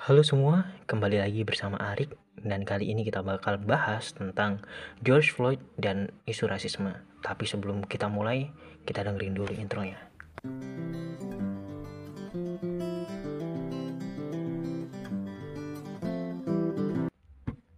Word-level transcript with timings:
Halo 0.00 0.24
semua, 0.24 0.64
kembali 0.88 1.20
lagi 1.20 1.44
bersama 1.44 1.76
Arik 1.76 2.16
dan 2.40 2.64
kali 2.64 2.88
ini 2.88 3.04
kita 3.04 3.20
bakal 3.20 3.60
bahas 3.60 4.16
tentang 4.16 4.64
George 5.04 5.28
Floyd 5.28 5.60
dan 5.76 6.08
isu 6.24 6.48
rasisme. 6.48 6.96
Tapi 7.20 7.44
sebelum 7.44 7.84
kita 7.84 8.08
mulai, 8.08 8.48
kita 8.88 9.04
dengerin 9.04 9.36
dulu 9.36 9.52
intronya. 9.52 10.00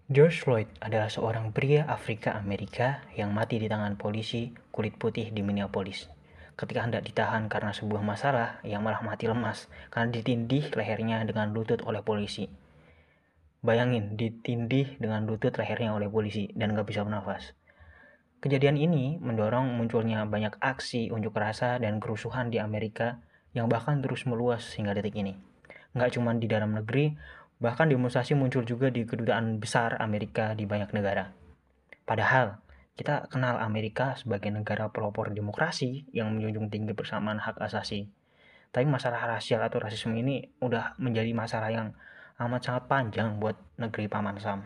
George 0.07 0.39
Floyd 0.47 0.71
adalah 0.79 1.11
seorang 1.11 1.51
pria 1.51 1.91
Afrika 1.91 2.39
Amerika 2.39 3.03
yang 3.19 3.35
mati 3.35 3.59
di 3.59 3.67
tangan 3.67 3.99
polisi 3.99 4.55
kulit 4.71 4.95
putih 4.95 5.35
di 5.35 5.43
Minneapolis. 5.43 6.22
Ketika 6.55 6.85
hendak 6.85 7.03
ditahan 7.07 7.49
karena 7.49 7.73
sebuah 7.73 8.05
masalah, 8.05 8.61
ia 8.63 8.77
malah 8.79 9.01
mati 9.01 9.27
lemas 9.27 9.67
karena 9.89 10.13
ditindih 10.13 10.73
lehernya 10.73 11.25
dengan 11.25 11.51
lutut 11.51 11.81
oleh 11.83 12.05
polisi. 12.05 12.47
Bayangin, 13.63 14.19
ditindih 14.19 14.99
dengan 14.99 15.25
lutut 15.25 15.55
lehernya 15.55 15.95
oleh 15.95 16.11
polisi 16.11 16.51
dan 16.53 16.75
gak 16.75 16.87
bisa 16.87 17.07
bernafas. 17.07 17.55
Kejadian 18.43 18.75
ini 18.75 19.23
mendorong 19.23 19.79
munculnya 19.79 20.27
banyak 20.27 20.59
aksi 20.59 21.15
unjuk 21.15 21.33
rasa 21.39 21.79
dan 21.79 22.03
kerusuhan 22.03 22.51
di 22.51 22.59
Amerika 22.59 23.23
yang 23.55 23.71
bahkan 23.71 24.03
terus 24.03 24.27
meluas 24.27 24.67
hingga 24.75 24.99
detik 24.99 25.15
ini. 25.15 25.39
Nggak 25.95 26.19
cuma 26.19 26.35
di 26.35 26.51
dalam 26.51 26.75
negeri, 26.75 27.15
Bahkan 27.63 27.95
demonstrasi 27.95 28.35
muncul 28.35 28.67
juga 28.67 28.91
di 28.91 29.07
kedutaan 29.07 29.63
besar 29.63 29.95
Amerika 30.03 30.51
di 30.59 30.67
banyak 30.67 30.91
negara. 30.91 31.31
Padahal, 32.03 32.59
kita 32.93 33.27
kenal 33.33 33.57
Amerika 33.59 34.13
sebagai 34.21 34.53
negara 34.53 34.93
pelopor 34.93 35.33
demokrasi 35.33 36.05
yang 36.13 36.33
menjunjung 36.37 36.69
tinggi 36.69 36.93
persamaan 36.93 37.41
hak 37.41 37.57
asasi. 37.59 38.13
Tapi 38.73 38.85
masalah 38.89 39.25
rasial 39.29 39.65
atau 39.65 39.81
rasisme 39.81 40.17
ini 40.17 40.49
udah 40.61 40.97
menjadi 41.01 41.33
masalah 41.33 41.73
yang 41.73 41.89
amat 42.41 42.61
sangat 42.65 42.85
panjang 42.89 43.37
buat 43.41 43.57
negeri 43.81 44.09
Paman 44.09 44.41
Sam. 44.41 44.61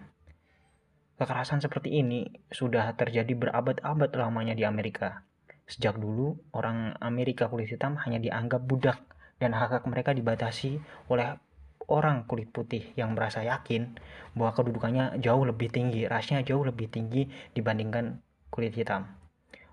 Kekerasan 1.17 1.65
seperti 1.65 1.97
ini 1.97 2.29
sudah 2.53 2.93
terjadi 2.93 3.33
berabad-abad 3.33 4.11
lamanya 4.15 4.53
di 4.53 4.69
Amerika. 4.69 5.25
Sejak 5.67 5.99
dulu, 5.99 6.39
orang 6.55 6.95
Amerika 7.03 7.49
kulit 7.49 7.73
hitam 7.73 7.99
hanya 8.05 8.21
dianggap 8.21 8.63
budak 8.63 9.01
dan 9.41 9.57
hak-hak 9.57 9.89
mereka 9.89 10.13
dibatasi 10.13 10.79
oleh 11.09 11.41
orang 11.87 12.27
kulit 12.27 12.51
putih 12.51 12.95
yang 12.99 13.15
merasa 13.15 13.47
yakin 13.47 13.99
bahwa 14.35 14.53
kedudukannya 14.55 15.23
jauh 15.23 15.47
lebih 15.47 15.71
tinggi, 15.71 16.07
rasnya 16.07 16.43
jauh 16.43 16.67
lebih 16.67 16.91
tinggi 16.91 17.31
dibandingkan 17.55 18.19
kulit 18.51 18.75
hitam. 18.75 19.07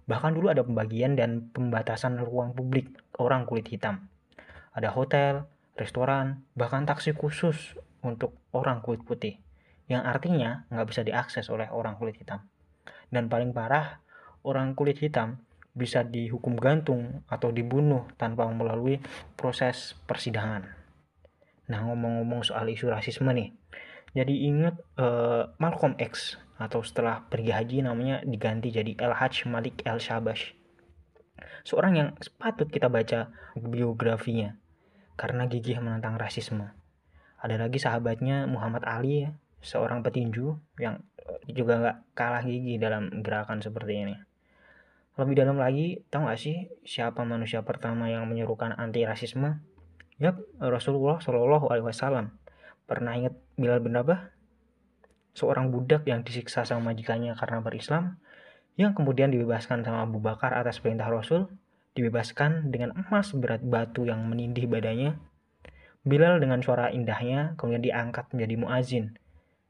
Bahkan 0.05 0.35
dulu 0.35 0.51
ada 0.51 0.61
pembagian 0.61 1.15
dan 1.15 1.49
pembatasan 1.55 2.19
ruang 2.19 2.53
publik 2.53 2.91
orang 3.17 3.47
kulit 3.47 3.65
hitam. 3.71 4.11
Ada 4.75 4.91
hotel, 4.91 5.47
restoran, 5.79 6.43
bahkan 6.53 6.85
taksi 6.85 7.15
khusus 7.15 7.77
untuk 8.03 8.35
orang 8.51 8.83
kulit 8.83 9.01
putih, 9.01 9.39
yang 9.87 10.03
artinya 10.03 10.67
nggak 10.69 10.87
bisa 10.91 11.01
diakses 11.07 11.47
oleh 11.47 11.71
orang 11.71 11.95
kulit 11.95 12.19
hitam. 12.19 12.43
Dan 13.07 13.31
paling 13.31 13.55
parah, 13.55 14.03
orang 14.43 14.75
kulit 14.75 14.99
hitam 14.99 15.39
bisa 15.73 16.05
dihukum 16.05 16.53
gantung 16.59 17.25
atau 17.25 17.49
dibunuh 17.49 18.05
tanpa 18.19 18.45
melalui 18.51 19.01
proses 19.33 19.97
persidangan. 20.05 20.82
Nah 21.73 21.81
ngomong-ngomong 21.89 22.45
soal 22.45 22.69
isu 22.69 22.93
rasisme 22.93 23.33
nih, 23.33 23.49
jadi 24.13 24.29
ingat 24.45 24.77
uh, 25.01 25.49
Malcolm 25.57 25.97
X 25.97 26.37
atau 26.61 26.85
setelah 26.85 27.25
pergi 27.25 27.49
haji 27.49 27.77
namanya 27.81 28.21
diganti 28.21 28.69
jadi 28.69 28.93
El 29.01 29.17
Hajj 29.17 29.49
Malik 29.49 29.81
El 29.81 29.97
Shabash. 29.97 30.53
Seorang 31.65 31.97
yang 31.97 32.09
patut 32.37 32.69
kita 32.69 32.93
baca 32.93 33.33
biografinya 33.57 34.53
karena 35.17 35.49
gigih 35.49 35.81
menentang 35.81 36.13
rasisme. 36.21 36.69
Ada 37.41 37.57
lagi 37.57 37.81
sahabatnya 37.81 38.45
Muhammad 38.45 38.85
Ali 38.85 39.25
ya, 39.25 39.33
seorang 39.65 40.05
petinju 40.05 40.53
yang 40.77 41.01
juga 41.49 41.81
nggak 41.81 41.97
kalah 42.13 42.45
gigih 42.45 42.77
dalam 42.77 43.09
gerakan 43.25 43.65
seperti 43.65 43.93
ini. 43.97 44.15
Lebih 45.17 45.41
dalam 45.41 45.57
lagi, 45.57 46.05
tahu 46.09 46.25
gak 46.25 46.41
sih 46.41 46.69
siapa 46.85 47.21
manusia 47.21 47.61
pertama 47.61 48.09
yang 48.09 48.25
menyerukan 48.25 48.73
anti 48.77 49.05
rasisme? 49.05 49.61
Yap, 50.21 50.37
Rasulullah 50.61 51.17
Shallallahu 51.17 51.73
Alaihi 51.73 51.89
Wasallam. 51.89 52.37
Pernah 52.85 53.17
ingat 53.17 53.33
Bilal 53.57 53.81
bin 53.81 53.97
Rabah? 53.97 54.29
Seorang 55.33 55.73
budak 55.73 56.05
yang 56.05 56.21
disiksa 56.21 56.61
sama 56.61 56.93
majikannya 56.93 57.33
karena 57.33 57.65
berislam, 57.65 58.21
yang 58.77 58.93
kemudian 58.93 59.33
dibebaskan 59.33 59.81
sama 59.81 60.05
Abu 60.05 60.21
Bakar 60.21 60.53
atas 60.53 60.77
perintah 60.77 61.09
Rasul, 61.09 61.49
dibebaskan 61.97 62.69
dengan 62.69 62.93
emas 62.93 63.33
berat 63.33 63.65
batu 63.65 64.05
yang 64.05 64.21
menindih 64.29 64.69
badannya. 64.69 65.17
Bilal 66.05 66.37
dengan 66.37 66.61
suara 66.61 66.93
indahnya 66.93 67.57
kemudian 67.57 67.81
diangkat 67.81 68.29
menjadi 68.35 68.55
muazin, 68.59 69.05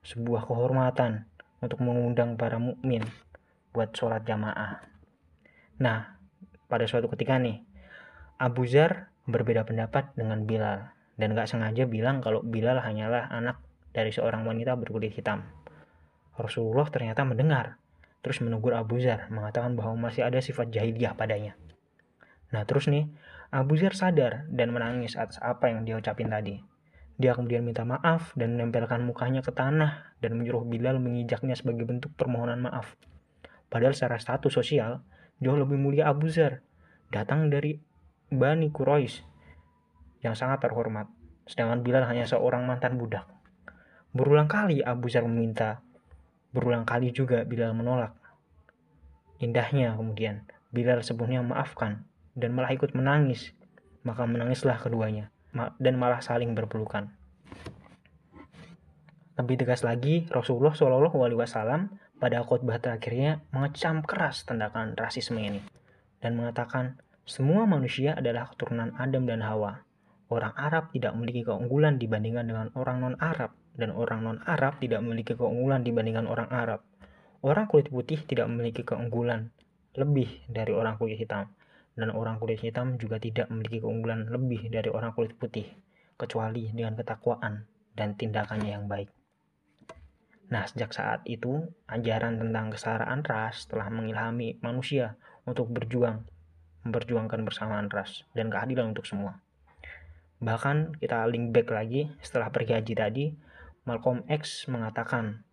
sebuah 0.03 0.43
kehormatan 0.43 1.23
untuk 1.63 1.79
mengundang 1.79 2.35
para 2.35 2.59
mukmin 2.59 3.07
buat 3.71 3.95
sholat 3.95 4.27
jamaah. 4.27 4.83
Nah, 5.79 6.19
pada 6.67 6.83
suatu 6.83 7.07
ketika 7.15 7.39
nih, 7.39 7.63
Abu 8.35 8.67
Zar 8.67 9.12
berbeda 9.29 9.63
pendapat 9.63 10.11
dengan 10.17 10.44
Bilal 10.44 10.91
dan 11.16 11.38
gak 11.38 11.47
sengaja 11.47 11.85
bilang 11.85 12.19
kalau 12.19 12.41
Bilal 12.44 12.81
hanyalah 12.81 13.29
anak 13.29 13.61
dari 13.94 14.09
seorang 14.09 14.44
wanita 14.44 14.73
berkulit 14.75 15.13
hitam. 15.13 15.45
Rasulullah 16.34 16.89
ternyata 16.89 17.22
mendengar, 17.22 17.78
terus 18.25 18.41
menegur 18.41 18.73
Abu 18.73 18.97
Zar, 18.97 19.29
mengatakan 19.29 19.78
bahwa 19.78 20.09
masih 20.09 20.25
ada 20.25 20.41
sifat 20.41 20.73
jahiliyah 20.73 21.13
padanya. 21.13 21.53
Nah 22.50 22.66
terus 22.66 22.89
nih, 22.89 23.06
Abu 23.53 23.78
Zar 23.78 23.94
sadar 23.94 24.50
dan 24.50 24.73
menangis 24.73 25.13
atas 25.13 25.38
apa 25.38 25.69
yang 25.69 25.85
dia 25.85 26.01
ucapin 26.01 26.33
tadi. 26.33 26.57
Dia 27.22 27.38
kemudian 27.38 27.62
minta 27.62 27.85
maaf 27.85 28.33
dan 28.33 28.57
menempelkan 28.57 29.06
mukanya 29.06 29.45
ke 29.45 29.53
tanah 29.53 30.17
dan 30.17 30.33
menyuruh 30.33 30.66
Bilal 30.66 30.97
mengijaknya 30.97 31.53
sebagai 31.53 31.85
bentuk 31.85 32.17
permohonan 32.17 32.57
maaf. 32.57 32.97
Padahal 33.69 33.94
secara 33.94 34.17
status 34.17 34.50
sosial, 34.50 35.06
jauh 35.38 35.53
lebih 35.53 35.78
mulia 35.78 36.09
Abu 36.09 36.33
Zar, 36.33 36.66
datang 37.13 37.53
dari 37.53 37.78
Bani 38.33 38.73
Quraisy 38.73 39.21
yang 40.25 40.33
sangat 40.33 40.66
terhormat, 40.66 41.07
sedangkan 41.45 41.85
Bilal 41.85 42.09
hanya 42.09 42.25
seorang 42.25 42.66
mantan 42.66 42.97
budak. 42.97 43.29
Berulang 44.13 44.49
kali 44.49 44.81
Abu 44.81 45.09
Zar 45.09 45.25
meminta, 45.25 45.85
berulang 46.53 46.85
kali 46.85 47.13
juga 47.13 47.45
Bilal 47.45 47.77
menolak. 47.77 48.17
Indahnya 49.38 49.94
kemudian, 49.94 50.45
Bilal 50.73 51.05
sebenarnya 51.05 51.45
maafkan 51.45 52.09
dan 52.33 52.53
malah 52.57 52.73
ikut 52.73 52.97
menangis. 52.97 53.53
Maka 54.03 54.27
menangislah 54.27 54.83
keduanya 54.83 55.31
dan 55.79 55.95
malah 55.95 56.19
saling 56.19 56.51
berpelukan. 56.51 57.07
Lebih 59.39 59.63
tegas 59.63 59.81
lagi, 59.81 60.27
Rasulullah 60.27 60.75
Shallallahu 60.75 61.23
Alaihi 61.23 61.39
Wasallam 61.39 61.95
pada 62.19 62.44
khutbah 62.44 62.77
terakhirnya 62.83 63.41
mengecam 63.55 64.03
keras 64.03 64.44
tindakan 64.44 64.94
rasisme 65.00 65.39
ini 65.39 65.63
dan 66.19 66.35
mengatakan 66.35 67.00
semua 67.23 67.63
manusia 67.63 68.19
adalah 68.19 68.51
keturunan 68.51 68.91
Adam 69.00 69.23
dan 69.23 69.39
Hawa. 69.39 69.79
Orang 70.28 70.51
Arab 70.59 70.91
tidak 70.91 71.16
memiliki 71.16 71.47
keunggulan 71.47 71.95
dibandingkan 71.95 72.44
dengan 72.44 72.67
orang 72.75 73.00
non-Arab, 73.00 73.56
dan 73.79 73.95
orang 73.95 74.28
non-Arab 74.28 74.84
tidak 74.84 75.00
memiliki 75.00 75.31
keunggulan 75.31 75.88
dibandingkan 75.88 76.28
orang 76.28 76.51
Arab. 76.51 76.83
Orang 77.39 77.72
kulit 77.72 77.88
putih 77.88 78.19
tidak 78.28 78.51
memiliki 78.51 78.83
keunggulan 78.83 79.56
lebih 79.95 80.44
dari 80.51 80.75
orang 80.75 81.00
kulit 81.00 81.16
hitam, 81.16 81.47
dan 81.95 82.12
orang 82.12 82.44
kulit 82.44 82.59
hitam 82.59 83.00
juga 83.00 83.23
tidak 83.23 83.47
memiliki 83.47 83.79
keunggulan 83.79 84.28
lebih 84.28 84.67
dari 84.67 84.91
orang 84.91 85.16
kulit 85.16 85.31
putih, 85.39 85.72
kecuali 86.19 86.75
dengan 86.75 87.00
ketakwaan 87.00 87.63
dan 87.95 88.19
tindakannya 88.19 88.67
yang 88.67 88.91
baik. 88.91 89.07
Nah, 90.51 90.67
sejak 90.67 90.91
saat 90.91 91.23
itu, 91.23 91.72
ajaran 91.88 92.35
tentang 92.35 92.75
kesetaraan 92.75 93.23
ras 93.23 93.63
telah 93.72 93.88
mengilhami 93.88 94.59
manusia 94.59 95.16
untuk 95.47 95.72
berjuang 95.72 96.32
memperjuangkan 96.83 97.44
persamaan 97.47 97.88
ras 97.88 98.27
dan 98.35 98.51
keadilan 98.51 98.91
untuk 98.95 99.07
semua. 99.07 99.39
Bahkan 100.44 100.99
kita 100.99 101.23
link 101.31 101.55
back 101.55 101.71
lagi 101.71 102.11
setelah 102.19 102.51
pergi 102.51 102.75
haji 102.75 102.94
tadi, 102.94 103.25
Malcolm 103.88 104.27
X 104.27 104.68
mengatakan 104.68 105.47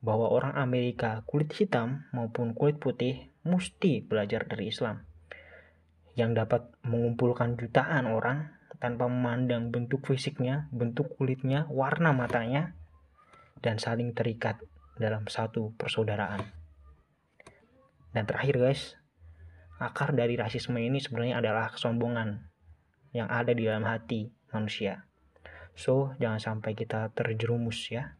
bahwa 0.00 0.32
orang 0.32 0.56
Amerika 0.58 1.22
kulit 1.28 1.52
hitam 1.54 2.08
maupun 2.10 2.56
kulit 2.56 2.80
putih 2.80 3.30
mesti 3.44 4.02
belajar 4.02 4.48
dari 4.48 4.72
Islam 4.72 5.04
yang 6.18 6.36
dapat 6.36 6.68
mengumpulkan 6.84 7.56
jutaan 7.56 8.04
orang 8.04 8.52
tanpa 8.82 9.06
memandang 9.06 9.70
bentuk 9.70 10.04
fisiknya, 10.10 10.66
bentuk 10.74 11.14
kulitnya, 11.16 11.70
warna 11.70 12.10
matanya, 12.10 12.74
dan 13.62 13.78
saling 13.78 14.12
terikat 14.12 14.58
dalam 14.98 15.24
satu 15.30 15.72
persaudaraan. 15.78 16.42
Dan 18.12 18.28
terakhir 18.28 18.58
guys, 18.60 19.00
akar 19.82 20.14
dari 20.14 20.38
rasisme 20.38 20.78
ini 20.78 21.02
sebenarnya 21.02 21.42
adalah 21.42 21.74
kesombongan 21.74 22.38
yang 23.12 23.28
ada 23.28 23.52
di 23.52 23.66
dalam 23.66 23.84
hati 23.84 24.30
manusia. 24.54 25.04
So, 25.74 26.14
jangan 26.20 26.40
sampai 26.40 26.76
kita 26.76 27.10
terjerumus 27.16 27.90
ya. 27.90 28.16